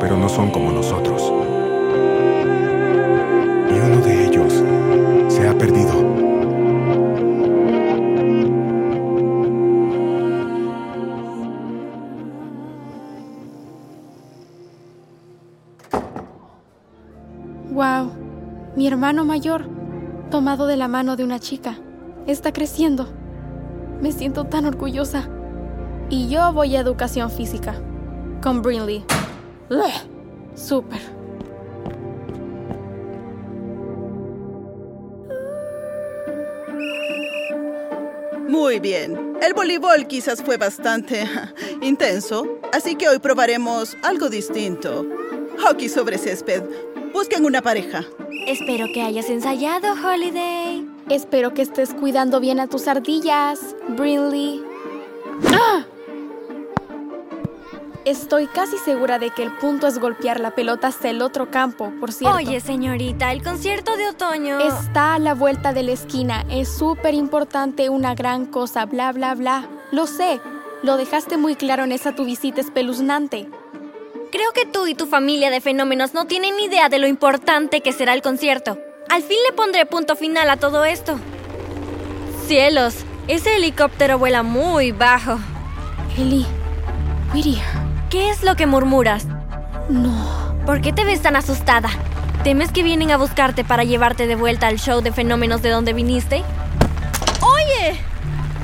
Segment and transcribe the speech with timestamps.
[0.00, 1.32] pero no son como nosotros.
[3.70, 4.62] Y uno de ellos
[5.28, 5.92] se ha perdido.
[17.72, 18.10] Wow,
[18.74, 19.68] mi hermano mayor,
[20.30, 21.78] tomado de la mano de una chica,
[22.26, 23.08] está creciendo.
[24.00, 25.28] Me siento tan orgullosa.
[26.08, 27.74] Y yo voy a educación física,
[28.42, 29.04] con Brinley.
[30.54, 31.00] Súper.
[38.48, 39.36] Muy bien.
[39.42, 41.28] El voleibol quizás fue bastante
[41.82, 45.04] intenso, así que hoy probaremos algo distinto.
[45.58, 46.62] Hockey sobre césped.
[47.12, 48.04] Busquen una pareja.
[48.46, 50.86] Espero que hayas ensayado, Holiday.
[51.10, 54.62] Espero que estés cuidando bien a tus ardillas, Brinley.
[55.52, 55.84] ¡Ah!
[58.06, 61.92] Estoy casi segura de que el punto es golpear la pelota hasta el otro campo,
[61.98, 62.36] por cierto.
[62.36, 64.60] Oye, señorita, el concierto de otoño.
[64.60, 66.44] Está a la vuelta de la esquina.
[66.48, 69.66] Es súper importante, una gran cosa, bla, bla, bla.
[69.90, 70.40] Lo sé.
[70.84, 73.48] Lo dejaste muy claro en esa tu visita espeluznante.
[74.30, 77.80] Creo que tú y tu familia de fenómenos no tienen ni idea de lo importante
[77.80, 78.78] que será el concierto.
[79.08, 81.18] Al fin le pondré punto final a todo esto.
[82.46, 82.94] Cielos,
[83.26, 85.40] ese helicóptero vuela muy bajo.
[86.16, 86.46] Ellie,
[87.34, 89.26] Whittier, ¿Qué es lo que murmuras?
[89.88, 90.46] no.
[90.66, 91.88] ¿Por qué te ves tan asustada?
[92.42, 95.92] ¿Temes que vienen a buscarte para llevarte de vuelta al show de fenómenos de donde
[95.92, 96.42] viniste?
[97.40, 98.00] ¡Oye!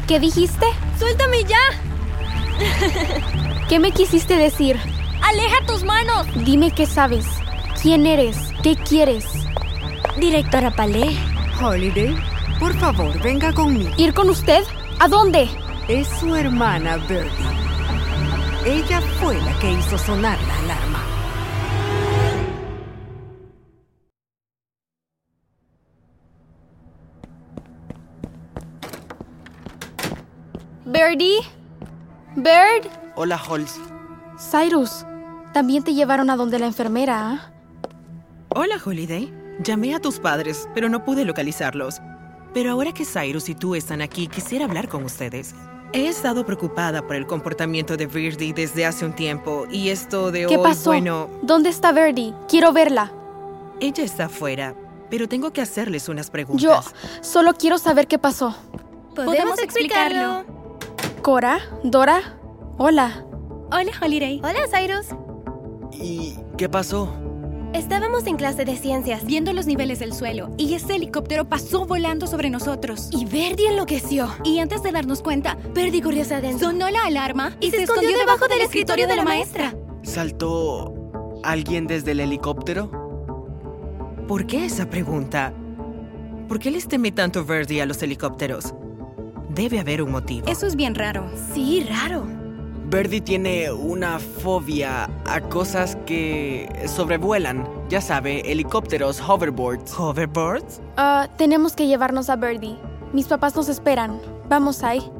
[0.08, 0.66] ¿Qué dijiste?
[0.98, 1.58] ¡Suéltame ya!
[3.68, 4.80] ¿Qué me quisiste decir?
[5.22, 6.26] ¡Aleja tus manos!
[6.44, 7.24] Dime qué sabes.
[7.80, 8.36] ¿Quién eres?
[8.64, 9.24] ¿Qué quieres?
[10.18, 11.16] Directora Palé.
[11.60, 12.16] Holiday,
[12.58, 13.92] por favor, venga conmigo.
[13.96, 14.64] ¿Ir con usted?
[14.98, 15.48] ¿A dónde?
[15.86, 17.61] Es su hermana Birdie.
[18.64, 21.04] Ella fue la que hizo sonar la alarma.
[30.84, 31.40] ¿Birdie?
[32.36, 32.88] ¿Bird?
[33.16, 33.82] Hola, Halsey.
[34.38, 35.04] Cyrus,
[35.52, 37.52] también te llevaron a donde la enfermera, ¿ah?
[38.50, 39.32] Hola, Holiday.
[39.58, 42.00] Llamé a tus padres, pero no pude localizarlos.
[42.54, 45.52] Pero ahora que Cyrus y tú están aquí, quisiera hablar con ustedes.
[45.94, 50.46] He estado preocupada por el comportamiento de Birdie desde hace un tiempo y esto de
[50.46, 50.90] ¿Qué hoy, pasó?
[50.90, 52.32] bueno, ¿Dónde está Birdie?
[52.48, 53.12] Quiero verla.
[53.80, 54.74] ella está afuera,
[55.10, 56.62] pero tengo que hacerles unas preguntas.
[56.62, 56.80] Yo
[57.20, 58.54] solo quiero saber qué pasó.
[59.14, 60.44] Podemos explicarlo.
[61.20, 62.38] Cora, Dora,
[62.78, 63.24] hola.
[63.70, 64.40] Hola, Holiday.
[64.42, 65.06] Hola, Cyrus.
[65.92, 67.08] ¿Y qué pasó?
[67.74, 72.26] Estábamos en clase de ciencias, viendo los niveles del suelo, y ese helicóptero pasó volando
[72.26, 73.08] sobre nosotros.
[73.10, 74.28] Y Verdi enloqueció.
[74.44, 76.68] Y antes de darnos cuenta, Verdi corrió hacia adentro.
[76.68, 79.74] sonó la alarma y, se, escondió, debajo del escritorio de la maestra.
[80.02, 82.90] ¿Saltó alguien desde el helicóptero?
[84.28, 85.54] ¿Por qué esa pregunta?
[86.48, 88.74] ¿Por qué les teme tanto Verdi a los helicópteros?
[89.48, 90.46] Debe haber un motivo.
[90.46, 91.30] Eso es bien raro.
[91.54, 92.26] Sí, raro.
[92.92, 97.66] Birdie tiene una fobia a cosas que sobrevuelan.
[97.88, 99.98] Ya sabe, helicópteros, hoverboards.
[99.98, 100.82] ¿Hoverboards?
[100.98, 102.76] Ah, tenemos que llevarnos a Birdie.
[103.14, 104.20] Mis papás nos esperan.
[104.50, 105.10] Vamos ahí.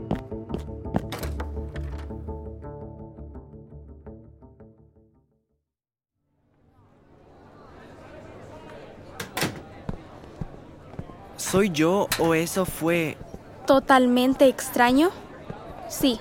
[11.39, 13.16] ¿Soy yo o eso fue...
[13.66, 15.09] ¿Totalmente extraño?
[15.89, 16.21] Sí.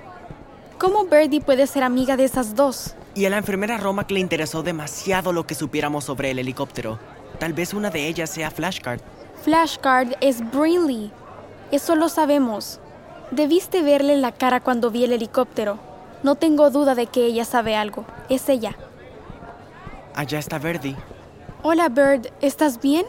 [0.82, 2.96] ¿Cómo Birdie puede ser amiga de esas dos?
[3.14, 6.98] Y a la enfermera Romac le interesó demasiado lo que supiéramos sobre el helicóptero.
[7.38, 9.00] Tal vez una de ellas sea Flashcard.
[9.44, 11.12] Flashcard es Brinley.
[11.72, 12.80] Eso lo sabemos.
[13.30, 15.78] Debiste verle la cara cuando vi el helicóptero.
[16.24, 18.04] No tengo duda de que ella sabe algo.
[18.28, 18.76] Es ella.
[20.16, 20.96] Allá está Birdie.
[21.62, 22.34] Hola, Bird.
[22.42, 23.06] ¿Estás bien?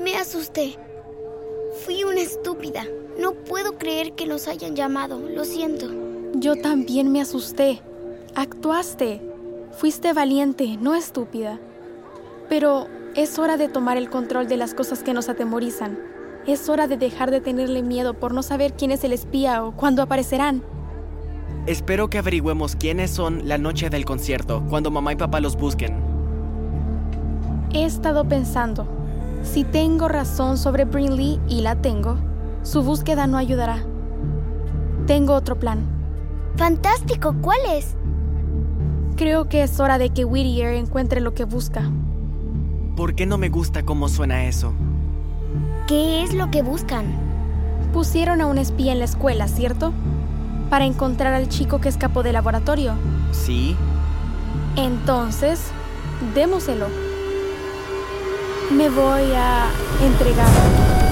[0.00, 0.78] Me asusté.
[1.84, 2.86] Fui una estúpida.
[3.18, 5.18] No puedo creer que nos hayan llamado.
[5.18, 6.01] Lo siento.
[6.34, 7.82] Yo también me asusté.
[8.34, 9.20] Actuaste.
[9.72, 11.58] Fuiste valiente, no estúpida.
[12.48, 15.98] Pero es hora de tomar el control de las cosas que nos atemorizan.
[16.46, 19.72] Es hora de dejar de tenerle miedo por no saber quién es el espía o
[19.72, 20.62] cuándo aparecerán.
[21.66, 26.02] Espero que averigüemos quiénes son la noche del concierto, cuando mamá y papá los busquen.
[27.72, 28.86] He estado pensando,
[29.42, 32.16] si tengo razón sobre Brinley, y la tengo,
[32.62, 33.84] su búsqueda no ayudará.
[35.06, 36.01] Tengo otro plan.
[36.56, 37.96] Fantástico, ¿cuál es?
[39.16, 41.90] Creo que es hora de que Whittier encuentre lo que busca.
[42.96, 44.72] ¿Por qué no me gusta cómo suena eso?
[45.86, 47.06] ¿Qué es lo que buscan?
[47.92, 49.92] Pusieron a un espía en la escuela, ¿cierto?
[50.70, 52.94] Para encontrar al chico que escapó del laboratorio.
[53.32, 53.76] Sí.
[54.76, 55.60] Entonces,
[56.34, 56.86] démoselo.
[58.70, 59.66] Me voy a
[60.02, 61.11] entregar.